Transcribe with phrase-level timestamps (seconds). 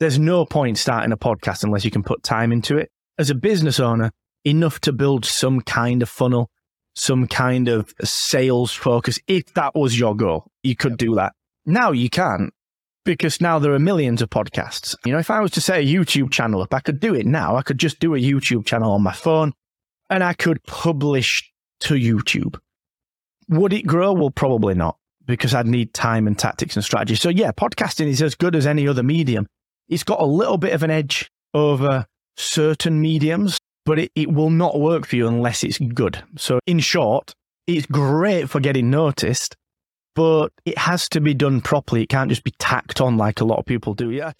[0.00, 2.90] there's no point starting a podcast unless you can put time into it.
[3.18, 4.10] As a business owner,
[4.44, 6.50] enough to build some kind of funnel,
[6.94, 9.18] some kind of sales focus.
[9.28, 11.34] If that was your goal, you could do that.
[11.66, 12.52] Now you can't
[13.04, 14.94] because now there are millions of podcasts.
[15.04, 17.26] You know, if I was to say a YouTube channel up, I could do it
[17.26, 17.56] now.
[17.56, 19.52] I could just do a YouTube channel on my phone
[20.08, 22.58] and I could publish to YouTube.
[23.48, 24.12] Would it grow?
[24.12, 24.96] Well, probably not
[25.26, 27.16] because I'd need time and tactics and strategy.
[27.16, 29.46] So, yeah, podcasting is as good as any other medium.
[29.90, 32.06] It's got a little bit of an edge over
[32.36, 36.22] certain mediums, but it, it will not work for you unless it's good.
[36.38, 37.34] So, in short,
[37.66, 39.56] it's great for getting noticed,
[40.14, 42.04] but it has to be done properly.
[42.04, 44.10] It can't just be tacked on like a lot of people do.
[44.10, 44.32] Yeah.